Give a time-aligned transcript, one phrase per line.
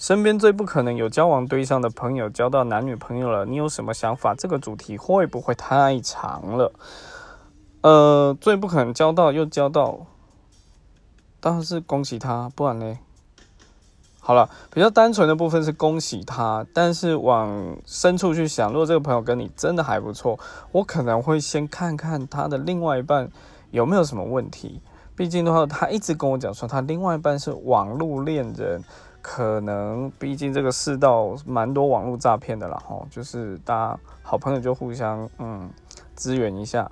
[0.00, 4.34] 身边最不可能有交往对象的朋友交到男女朋友了，你有什么想法？
[4.34, 6.72] 这个主题会不会太长了？
[7.82, 10.06] 呃，最不可能交到又交到，
[11.38, 12.98] 当然是恭喜他，不然呢？
[14.20, 20.40] 好了，比较单纯的部分是恭喜他，但是往深处去想，如果这个朋友跟你真的还不错，
[20.72, 23.30] 我可能会先看看他的另外一半
[23.70, 24.80] 有没有什么问题。
[25.14, 28.82] 毕竟的话，他一直跟我讲说他另外一半是网络恋人，
[29.22, 35.70] 可能毕竟这个世道蛮多网络诈骗的啦，吼，就是大家好朋友就互相嗯
[36.16, 36.90] 支援一下。